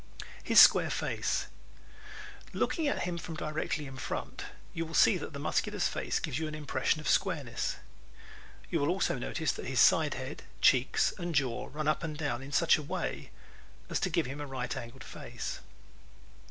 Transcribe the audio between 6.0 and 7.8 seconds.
gives you an impression of squareness. (See